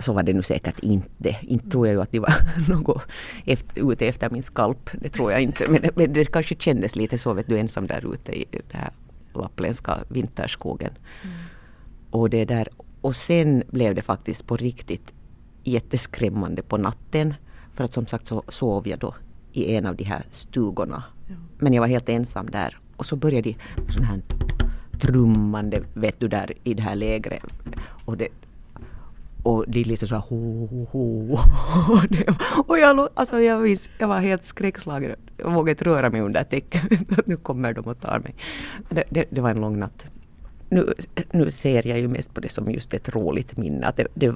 så 0.02 0.14
var 0.14 0.24
det 0.24 0.34
nu 0.34 0.44
säkert 0.44 0.80
inte. 0.80 1.38
Inte 1.42 1.70
tror 1.70 1.88
jag 1.88 1.94
ju 1.94 2.02
att 2.02 2.12
de 2.12 2.20
var 2.20 2.34
något 2.70 3.02
efter, 3.46 3.92
ute 3.92 4.08
efter 4.08 4.30
min 4.30 4.44
skalp. 4.44 4.90
Det 4.94 5.10
tror 5.10 5.32
jag 5.32 5.42
inte. 5.42 5.70
Men, 5.70 5.90
men, 5.96 6.14
det 6.14 6.26
kanske 6.26 6.56
kändes 6.56 6.96
lite 6.96 7.18
så, 7.18 7.34
vet 7.34 7.48
du, 7.48 7.60
ensam 7.60 7.88
där 7.88 8.14
ute 8.14 8.40
i 8.40 8.46
den 8.52 8.82
här 8.82 8.92
lappländska 9.34 10.00
vinterskogen. 10.08 10.92
Mm. 11.24 11.36
Och 12.12 12.30
det 12.30 12.46
där. 12.46 12.68
Och 13.02 13.16
sen 13.16 13.64
blev 13.68 13.96
det 13.96 14.02
faktiskt 14.02 14.48
på 14.48 14.58
riktigt 14.58 15.14
jätteskrämmande 15.64 16.62
på 16.62 16.78
natten. 16.78 17.34
För 17.74 17.84
att 17.84 17.94
som 17.94 18.06
sagt 18.06 18.28
så 18.28 18.44
sov 18.48 18.88
jag 18.88 19.00
då 19.00 19.16
i 19.52 19.76
en 19.76 19.86
av 19.86 19.96
de 19.96 20.04
här 20.04 20.26
stugorna. 20.32 21.04
Ja. 21.28 21.36
Men 21.58 21.74
jag 21.74 21.82
var 21.82 21.88
helt 21.88 22.10
ensam 22.10 22.50
där. 22.50 22.78
Och 22.96 23.06
så 23.06 23.16
började 23.16 23.50
de 23.50 23.92
sån 23.92 24.04
här 24.04 24.22
trummande, 25.00 25.84
vet 25.94 26.20
du, 26.20 26.28
där 26.28 26.54
i 26.64 26.74
det 26.74 26.82
här 26.82 26.96
lägret. 26.96 27.44
Och 28.06 28.18
det, 28.18 28.28
och 29.44 29.66
det 29.68 29.80
är 29.80 29.86
lite 29.86 30.08
så 30.08 30.16
här 30.16 30.22
ho, 30.22 30.66
ho, 30.66 30.86
ho. 30.86 31.40
och 32.68 32.80
jag, 32.80 33.10
alltså 33.14 33.42
jag, 33.42 33.62
minns, 33.62 33.90
jag 33.98 34.08
var 34.08 34.20
helt 34.20 34.46
skräckslagen. 34.46 35.16
Jag 35.38 35.52
vågade 35.52 35.72
inte 35.72 35.86
röra 35.86 36.10
mig 36.10 36.22
under 36.22 36.44
täcket. 36.44 36.82
nu 37.26 37.38
kommer 37.38 37.74
de 37.74 37.86
och 37.86 38.02
tar 38.02 38.20
mig. 38.20 38.36
Det, 38.90 39.04
det, 39.10 39.26
det, 39.30 39.42
var 39.42 39.50
en 39.50 39.62
lång 39.62 39.80
natt. 39.80 40.06
Nu, 40.70 40.94
nu 41.32 41.52
ser 41.52 41.88
jag 41.88 42.00
ju 42.00 42.08
mest 42.08 42.34
på 42.34 42.42
det 42.42 42.50
som 42.50 42.72
just 42.72 42.94
ett 42.94 43.10
roligt 43.10 43.58
minne. 43.58 43.88
Att 43.88 43.98
det, 43.98 44.08
det, 44.14 44.36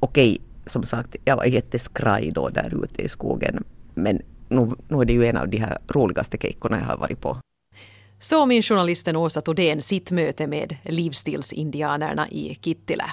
okej, 0.00 0.40
som 0.66 0.82
sagt, 0.82 1.16
jag 1.24 1.36
var 1.36 1.44
jätteskraj 1.44 2.30
då 2.30 2.48
där 2.48 2.84
ute 2.84 3.02
i 3.02 3.08
skogen. 3.08 3.64
Men 3.94 4.22
nu, 4.48 4.72
nu 4.88 5.00
är 5.00 5.04
det 5.04 5.12
ju 5.12 5.26
en 5.26 5.36
av 5.36 5.48
de 5.48 5.58
här 5.58 5.78
roligaste 5.88 6.38
kejkorna 6.38 6.78
jag 6.78 6.86
har 6.86 6.96
varit 6.96 7.20
på. 7.20 7.36
Så 8.18 8.46
min 8.46 8.62
journalisten 8.62 9.16
Åsa 9.16 9.40
Thodén 9.40 9.82
sitt 9.82 10.10
möte 10.10 10.46
med 10.46 10.76
livsstilsindianerna 10.82 12.28
i 12.28 12.58
Kittilä. 12.62 13.04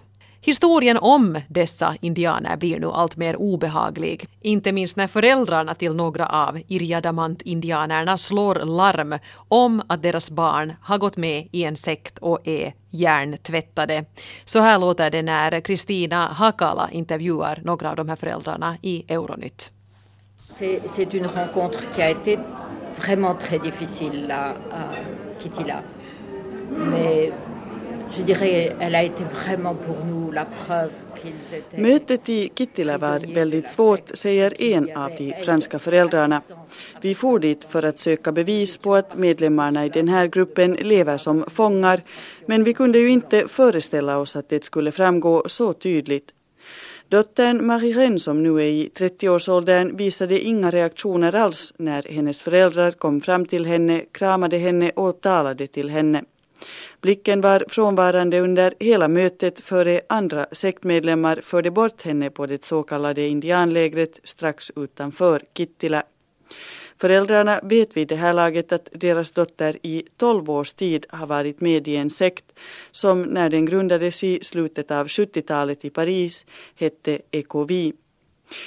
Historien 0.44 0.98
om 0.98 1.40
dessa 1.48 1.96
indianer 2.02 2.58
blir 2.58 2.80
nu 2.80 2.88
allt 2.88 3.18
mer 3.18 3.36
obehaglig. 3.36 4.26
Inte 4.42 4.72
minst 4.72 4.98
när 4.98 5.08
föräldrarna 5.08 5.76
till 5.76 5.94
några 5.94 6.28
av 6.28 6.60
Irjadamant-indianerna 6.68 8.18
slår 8.18 8.56
larm 8.56 9.16
om 9.48 9.82
att 9.88 10.02
deras 10.04 10.32
barn 10.32 10.74
har 10.82 10.98
gått 10.98 11.18
med 11.18 11.48
i 11.52 11.64
en 11.64 11.76
sekt 11.76 12.18
och 12.18 12.48
är 12.48 12.74
hjärntvättade. 12.90 14.06
Så 14.46 14.60
här 14.60 14.80
låter 14.80 15.10
det 15.10 15.22
när 15.22 15.60
Kristina 15.60 16.28
Hakala 16.28 16.90
intervjuar 16.92 17.60
några 17.64 17.90
av 17.90 17.96
de 17.96 18.10
här 18.10 18.16
föräldrarna 18.16 18.78
i 18.82 19.04
Euronytt. 19.08 19.72
C'est 20.60 21.16
une 21.16 21.28
rencontre 21.28 21.80
qui 21.96 22.02
a 22.02 22.10
été 22.10 22.40
vraiment 22.98 23.40
très 23.40 23.60
difficile 23.60 24.28
là, 24.28 24.54
à 24.72 24.84
Kitila. 25.40 25.80
Mais 26.78 27.34
Mötet 31.76 32.30
i 32.30 32.52
Kittilä 32.56 32.98
var 32.98 33.34
väldigt 33.34 33.70
svårt, 33.70 34.12
säger 34.14 34.62
en 34.62 34.98
av 34.98 35.12
de 35.18 35.34
franska 35.46 35.80
föräldrarna. 35.80 36.42
Vi 37.02 37.16
for 37.16 37.40
dit 37.40 37.66
för 37.70 37.84
att 37.84 37.98
söka 37.98 38.32
bevis 38.32 38.78
på 38.78 38.96
att 38.96 39.18
medlemmarna 39.18 39.86
i 39.86 39.90
den 39.90 40.08
här 40.08 40.28
gruppen 40.28 40.74
lever 40.74 41.18
som 41.18 41.46
fångar, 41.48 42.02
men 42.46 42.64
vi 42.64 42.74
kunde 42.74 43.00
ju 43.00 43.10
inte 43.10 43.48
föreställa 43.48 44.18
oss 44.18 44.36
att 44.36 44.50
det 44.50 44.64
skulle 44.64 44.92
framgå 44.92 45.44
så 45.46 45.74
tydligt. 45.74 46.32
Dottern 47.10 47.66
Marie-Ren 47.66 48.20
som 48.20 48.44
nu 48.44 48.56
är 48.56 48.68
i 48.68 48.92
30-årsåldern 48.96 49.98
visade 49.98 50.40
inga 50.40 50.72
reaktioner 50.72 51.36
alls 51.36 51.74
när 51.78 52.04
hennes 52.04 52.42
föräldrar 52.42 52.92
kom 52.92 53.22
fram 53.22 53.46
till 53.46 53.66
henne, 53.66 54.02
kramade 54.12 54.58
henne 54.58 54.92
och 54.96 55.22
talade 55.22 55.68
till 55.68 55.90
henne. 55.90 56.24
Blicken 57.02 57.42
var 57.42 57.66
frånvarande 57.68 58.40
under 58.40 58.74
hela 58.80 59.08
mötet 59.08 59.60
före 59.60 60.02
andra 60.10 60.46
sektmedlemmar 60.52 61.42
förde 61.44 61.72
bort 61.72 62.02
henne 62.02 62.30
på 62.30 62.46
det 62.46 62.64
så 62.64 62.84
kallade 62.84 63.28
indianlägret 63.28 64.20
strax 64.24 64.72
utanför 64.76 65.44
Kittila. 65.58 66.04
Föräldrarna 66.98 67.60
vet 67.64 67.98
vid 67.98 68.08
det 68.08 68.16
här 68.16 68.34
laget 68.34 68.72
att 68.72 68.90
deras 68.92 69.32
dotter 69.32 69.78
i 69.84 70.04
12 70.18 70.50
års 70.50 70.74
tid 70.74 71.06
har 71.10 71.28
varit 71.28 71.62
med 71.62 71.88
i 71.88 71.96
en 71.96 72.10
sekt 72.10 72.46
som 72.92 73.22
när 73.22 73.50
den 73.50 73.66
grundades 73.66 74.24
i 74.24 74.40
slutet 74.42 74.92
av 74.92 75.08
70-talet 75.08 75.86
i 75.86 75.90
Paris 75.90 76.46
hette 76.76 77.22
Ekovi. 77.32 77.94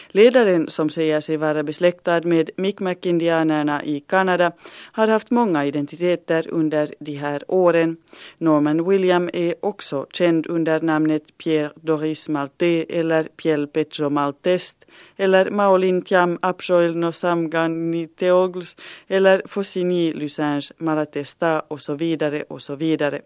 Ledaren 0.09 0.71
som 0.71 0.91
säger 0.91 1.21
sig 1.21 1.37
vara 1.37 1.63
besläktad 1.63 2.21
med 2.21 2.51
Mi'kmaq-indianerna 2.57 3.85
i 3.85 4.01
Kanada 4.01 4.53
har 4.93 5.09
haft 5.09 5.31
många 5.31 5.65
identiteter 5.65 6.47
under 6.51 6.95
de 6.99 7.15
här 7.17 7.43
åren. 7.49 7.97
Norman 8.39 8.89
William 8.89 9.31
är 9.33 9.55
också 9.61 10.07
känd 10.13 10.47
under 10.47 10.81
namnet 10.81 11.39
Pierre 11.39 11.71
Doris 11.77 12.29
Malte 12.29 12.85
eller 12.89 13.25
Pierre-Petro 13.25 14.11
Maltest 14.11 14.87
eller 15.17 15.51
Maolin 15.51 16.03
Tiam 16.03 16.39
Apsoil 16.43 16.97
Nosamgani 16.97 18.07
Teogls 18.07 18.77
eller 19.09 19.43
Fossini 19.47 20.13
Lysange 20.13 20.69
Malatesta 20.79 21.61
och 21.61 21.81
så 21.81 21.95
vidare 21.95 22.43
och 22.49 22.63
så 22.63 22.77
vidare. 22.77 23.21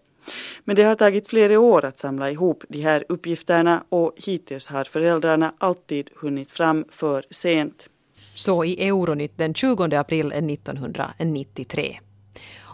Men 0.65 0.77
det 0.77 0.83
har 0.83 0.95
tagit 0.95 1.29
flera 1.29 1.61
år 1.61 1.85
att 1.85 1.99
samla 1.99 2.31
ihop 2.31 2.65
de 2.69 2.81
här 2.81 3.05
uppgifterna 3.09 3.85
och 3.89 4.13
hittills 4.17 4.67
har 4.67 4.85
föräldrarna 4.85 5.53
alltid 5.59 6.11
hunnit 6.21 6.51
fram 6.51 6.85
för 6.91 7.25
sent. 7.31 7.89
Så 8.35 8.65
i 8.65 8.89
Euronytt 8.89 9.39
den 9.39 9.55
20 9.55 9.97
april 9.97 10.33
1993. 10.33 11.99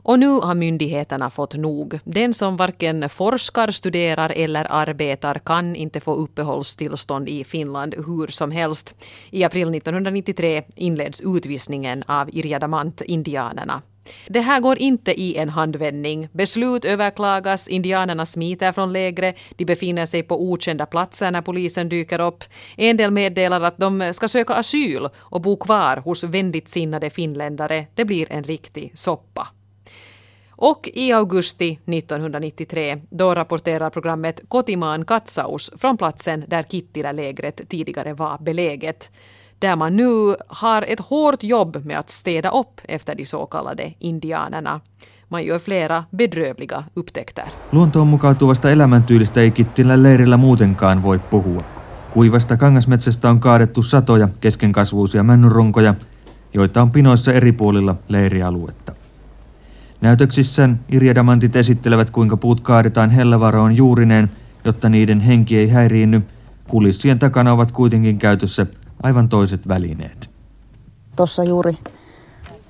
Och 0.04 0.18
nu 0.18 0.28
har 0.28 0.54
myndigheterna 0.54 1.30
fått 1.30 1.54
nog. 1.54 1.98
Den 2.04 2.34
som 2.34 2.56
varken 2.56 3.08
forskar, 3.08 3.70
studerar 3.70 4.32
eller 4.36 4.66
arbetar 4.70 5.34
kan 5.34 5.76
inte 5.76 6.00
få 6.00 6.14
uppehållstillstånd 6.14 7.28
i 7.28 7.44
Finland 7.44 7.94
hur 7.94 8.26
som 8.26 8.50
helst. 8.50 9.04
I 9.30 9.44
april 9.44 9.74
1993 9.74 10.62
inleds 10.74 11.20
utvisningen 11.20 12.02
av 12.06 12.30
Irjadamant-indianerna. 12.30 13.82
Det 14.26 14.40
här 14.40 14.60
går 14.60 14.78
inte 14.78 15.20
i 15.20 15.36
en 15.36 15.48
handvändning. 15.48 16.28
Beslut 16.32 16.84
överklagas, 16.84 17.68
indianerna 17.68 18.26
smiter 18.26 18.72
från 18.72 18.92
lägret, 18.92 19.36
de 19.56 19.64
befinner 19.64 20.06
sig 20.06 20.22
på 20.22 20.42
okända 20.42 20.86
platser 20.86 21.30
när 21.30 21.42
polisen 21.42 21.88
dyker 21.88 22.20
upp. 22.20 22.44
En 22.76 22.96
del 22.96 23.10
meddelar 23.10 23.60
att 23.60 23.78
de 23.78 24.12
ska 24.14 24.28
söka 24.28 24.54
asyl 24.54 25.08
och 25.16 25.40
bo 25.40 25.56
kvar 25.56 25.96
hos 25.96 26.24
vänligt 26.24 26.68
sinnade 26.68 27.10
finländare. 27.10 27.86
Det 27.94 28.04
blir 28.04 28.32
en 28.32 28.44
riktig 28.44 28.92
soppa. 28.94 29.48
Och 30.56 30.90
i 30.94 31.12
augusti 31.12 31.78
1993 31.86 33.00
då 33.10 33.34
rapporterar 33.34 33.90
programmet 33.90 34.40
Kotimaan 34.48 35.04
katsaus 35.04 35.70
från 35.76 35.96
platsen 35.96 36.44
där 36.48 36.62
Kittilä-lägret 36.62 37.68
tidigare 37.68 38.14
var 38.14 38.38
beläget 38.38 39.10
där 39.58 39.76
man 39.76 39.96
nu 39.96 40.36
har 40.48 40.84
ett 40.88 41.00
hårt 41.00 41.42
jobb 41.42 41.76
med 41.84 41.98
att 41.98 42.10
städa 42.10 42.50
upp 42.50 42.80
efter 42.88 43.14
de 43.14 43.24
så 43.24 43.46
kallade 43.46 43.94
indianerna. 44.00 44.80
Man 45.28 45.44
gör 45.44 45.58
flera 45.58 46.04
bedrövliga 46.16 46.84
upptäckter. 46.96 47.44
Luontoon 47.72 48.06
mukautuvasta 48.06 48.70
elämäntyylistä 48.70 49.40
ei 49.40 49.50
Kittilän 49.50 50.02
leirillä 50.02 50.36
muutenkaan 50.36 51.02
voi 51.02 51.18
puhua. 51.18 51.62
Kuivasta 52.10 52.56
kangasmetsästä 52.56 53.30
on 53.30 53.40
kaadettu 53.40 53.82
satoja 53.82 54.28
keskenkasvuisia 54.40 55.22
männynronkoja, 55.22 55.94
joita 56.54 56.82
on 56.82 56.90
pinoissa 56.90 57.32
eri 57.32 57.52
puolilla 57.52 57.96
leirialuetta. 58.08 58.92
Näytöksissään 60.00 60.80
irjadamantit 60.88 61.56
esittelevät, 61.56 62.10
kuinka 62.10 62.36
puut 62.36 62.60
kaadetaan 62.60 63.10
hellevaroon 63.10 63.76
juurineen, 63.76 64.30
jotta 64.64 64.88
niiden 64.88 65.20
henki 65.20 65.58
ei 65.58 65.68
häiriinny. 65.68 66.22
Kulissien 66.68 67.18
takana 67.18 67.52
ovat 67.52 67.72
kuitenkin 67.72 68.18
käytössä 68.18 68.66
aivan 69.04 69.28
toiset 69.28 69.68
välineet. 69.68 70.30
Tuossa 71.16 71.44
juuri 71.44 71.78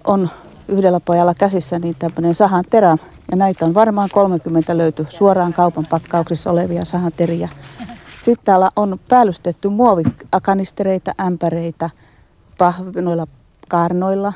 on 0.04 0.30
yhdellä 0.68 1.00
pojalla 1.00 1.34
käsissä 1.34 1.78
niin 1.78 1.96
tämmöinen 1.98 2.34
sahan 2.34 2.64
terä, 2.70 2.96
Ja 3.30 3.36
näitä 3.36 3.64
on 3.64 3.74
varmaan 3.74 4.08
30 4.12 4.76
löyty 4.76 5.06
suoraan 5.08 5.52
kaupan 5.52 5.86
pakkauksissa 5.90 6.50
olevia 6.50 6.84
sahanteriä. 6.84 7.48
Sitten 8.20 8.44
täällä 8.44 8.70
on 8.76 9.00
päällystetty 9.08 9.68
muovikanistereita, 9.68 11.14
ämpäreitä, 11.20 11.90
pahvinoilla 12.58 13.26
kaarnoilla, 13.68 14.32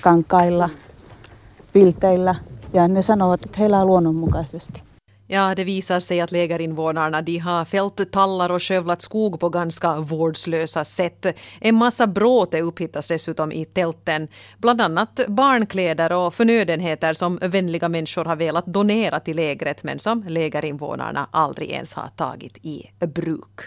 kankailla, 0.00 0.68
pilteillä. 1.72 2.34
Ja 2.72 2.88
ne 2.88 3.02
sanovat, 3.02 3.44
että 3.44 3.58
he 3.60 3.66
elää 3.66 3.84
luonnonmukaisesti. 3.84 4.82
Ja, 5.32 5.54
det 5.54 5.64
visar 5.64 6.00
sig 6.00 6.20
att 6.20 6.32
lägerinvånarna 6.32 7.22
de 7.22 7.38
har 7.38 7.64
fällt 7.64 8.12
tallar 8.12 8.50
och 8.50 8.62
skövlat 8.62 9.02
skog 9.02 9.40
på 9.40 9.48
ganska 9.48 9.96
vårdslösa 9.96 10.84
sätt. 10.84 11.26
En 11.60 11.74
massa 11.74 12.06
bråte 12.06 12.60
upphittas 12.60 13.08
dessutom 13.08 13.52
i 13.52 13.64
tälten. 13.64 14.28
Bland 14.58 14.80
annat 14.80 15.20
barnkläder 15.28 16.12
och 16.12 16.34
förnödenheter 16.34 17.14
som 17.14 17.38
vänliga 17.42 17.88
människor 17.88 18.24
har 18.24 18.36
velat 18.36 18.66
donera 18.66 19.20
till 19.20 19.36
lägret 19.36 19.84
men 19.84 19.98
som 19.98 20.24
lägerinvånarna 20.28 21.28
aldrig 21.30 21.70
ens 21.70 21.94
har 21.94 22.08
tagit 22.08 22.58
i 22.62 22.90
bruk. 22.98 23.60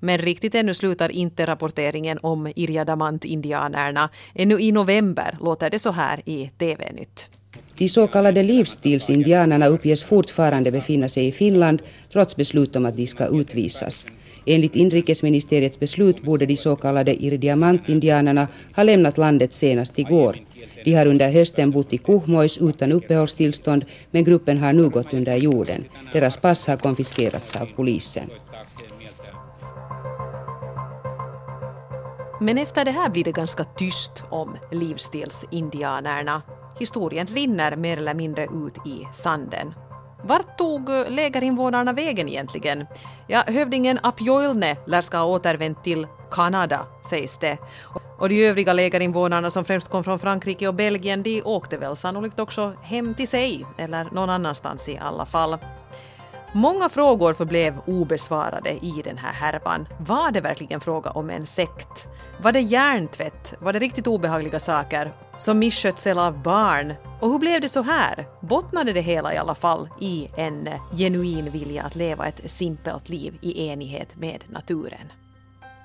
Men 0.00 0.18
riktigt 0.18 0.54
ännu 0.54 0.74
slutar 0.74 1.08
inte 1.08 1.46
rapporteringen 1.46 2.18
om 2.22 2.46
Irjadamant-indianerna. 2.56 4.08
Ännu 4.34 4.60
i 4.60 4.72
november 4.72 5.38
låter 5.40 5.70
det 5.70 5.78
så 5.78 5.90
här 5.90 6.22
i 6.24 6.50
TV-nytt. 6.58 7.30
De 7.78 7.88
så 7.88 8.06
kallade 8.06 8.42
livsstilsindianerna 8.42 9.66
uppges 9.66 10.02
fortfarande 10.02 10.70
befinna 10.70 11.08
sig 11.08 11.26
i 11.26 11.32
Finland 11.32 11.82
trots 12.12 12.36
beslut 12.36 12.76
om 12.76 12.86
att 12.86 12.96
de 12.96 13.06
ska 13.06 13.26
utvisas. 13.26 14.06
Enligt 14.46 14.76
inrikesministeriets 14.76 15.80
beslut 15.80 16.22
borde 16.22 16.46
de 16.46 16.56
så 16.56 16.76
kallade 16.76 17.24
irdiamantindianerna 17.24 18.48
ha 18.76 18.82
lämnat 18.82 19.18
landet 19.18 19.52
senast 19.52 19.98
igår. 19.98 20.38
De 20.84 20.92
har 20.92 21.06
under 21.06 21.32
hösten 21.32 21.70
bott 21.70 21.92
i 21.92 21.98
Kuhmois 21.98 22.58
utan 22.58 22.92
uppehållstillstånd 22.92 23.84
men 24.10 24.24
gruppen 24.24 24.58
har 24.58 24.72
nu 24.72 24.88
gått 24.88 25.14
under 25.14 25.36
jorden. 25.36 25.84
Deras 26.12 26.36
pass 26.36 26.66
har 26.66 26.76
konfiskerats 26.76 27.56
av 27.56 27.66
polisen. 27.76 28.30
Men 32.40 32.58
efter 32.58 32.84
det 32.84 32.90
här 32.90 33.10
blir 33.10 33.24
det 33.24 33.32
ganska 33.32 33.64
tyst 33.64 34.24
om 34.30 34.56
livsstilsindianerna. 34.72 36.42
Historien 36.78 37.26
rinner 37.26 37.76
mer 37.76 37.98
eller 37.98 38.14
mindre 38.14 38.44
ut 38.44 38.86
i 38.86 39.06
sanden. 39.12 39.74
Vart 40.22 40.58
tog 40.58 40.88
lägerinvånarna 41.08 41.92
vägen 41.92 42.28
egentligen? 42.28 42.86
Ja, 43.26 43.42
hövdingen 43.46 43.98
Apjoilne 44.02 44.76
lär 44.86 45.02
ska 45.02 45.18
ha 45.18 45.24
återvänt 45.24 45.84
till 45.84 46.06
Kanada, 46.30 46.86
sägs 47.10 47.38
det. 47.38 47.58
Och 48.18 48.28
de 48.28 48.46
övriga 48.46 48.72
lägerinvånarna 48.72 49.50
som 49.50 49.64
främst 49.64 49.90
kom 49.90 50.04
från 50.04 50.18
Frankrike 50.18 50.68
och 50.68 50.74
Belgien, 50.74 51.22
de 51.22 51.42
åkte 51.42 51.76
väl 51.76 51.96
sannolikt 51.96 52.40
också 52.40 52.72
hem 52.82 53.14
till 53.14 53.28
sig, 53.28 53.66
eller 53.78 54.08
någon 54.12 54.30
annanstans 54.30 54.88
i 54.88 54.98
alla 54.98 55.26
fall. 55.26 55.58
Många 56.56 56.88
frågor 56.88 57.34
förblev 57.34 57.78
obesvarade 57.86 58.70
i 58.70 59.02
den 59.04 59.18
här 59.18 59.32
härvan. 59.32 59.88
Var 59.98 60.30
det 60.30 60.40
verkligen 60.40 60.80
fråga 60.80 61.10
om 61.10 61.30
en 61.30 61.46
sekt? 61.46 62.08
Var 62.42 62.52
det 62.52 62.60
hjärntvätt? 62.60 63.54
Var 63.58 63.72
det 63.72 63.78
riktigt 63.78 64.06
obehagliga 64.06 64.60
saker? 64.60 65.12
Som 65.38 65.58
misskötsel 65.58 66.18
av 66.18 66.42
barn? 66.42 66.94
Och 67.20 67.30
hur 67.30 67.38
blev 67.38 67.60
det 67.60 67.68
så 67.68 67.82
här? 67.82 68.26
Bottnade 68.40 68.92
det 68.92 69.00
hela 69.00 69.34
i 69.34 69.36
alla 69.36 69.54
fall 69.54 69.88
i 70.00 70.28
en 70.36 70.68
genuin 70.92 71.50
vilja 71.50 71.82
att 71.82 71.94
leva 71.94 72.26
ett 72.26 72.50
simpelt 72.50 73.08
liv 73.08 73.38
i 73.40 73.68
enighet 73.68 74.16
med 74.16 74.44
naturen? 74.48 75.12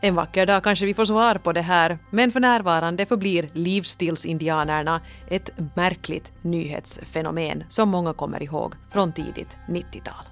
En 0.01 0.15
vacker 0.15 0.45
dag 0.45 0.63
kanske 0.63 0.85
vi 0.85 0.93
får 0.93 1.05
svar 1.05 1.35
på 1.35 1.51
det 1.51 1.61
här, 1.61 1.97
men 2.09 2.31
för 2.31 2.39
närvarande 2.39 3.05
förblir 3.05 3.49
livsstilsindianerna 3.53 5.01
ett 5.27 5.49
märkligt 5.75 6.31
nyhetsfenomen 6.41 7.63
som 7.69 7.89
många 7.89 8.13
kommer 8.13 8.43
ihåg 8.43 8.73
från 8.89 9.13
tidigt 9.13 9.57
90-tal. 9.67 10.25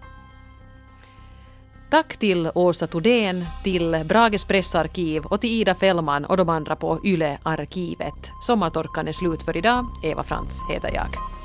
Tack 1.89 2.17
till 2.17 2.49
Åsa 2.55 2.87
Todén, 2.87 3.45
till 3.63 4.03
Brages 4.05 4.45
pressarkiv 4.45 5.25
och 5.25 5.41
till 5.41 5.49
Ida 5.49 5.75
Fällman 5.75 6.25
och 6.25 6.37
de 6.37 6.49
andra 6.49 6.75
på 6.75 6.99
Yle-arkivet. 7.03 8.31
Sommartorkan 8.41 9.07
är 9.07 9.11
slut 9.11 9.43
för 9.43 9.57
idag. 9.57 9.87
Eva 10.03 10.23
Frans 10.23 10.61
heter 10.69 10.91
jag. 10.93 11.38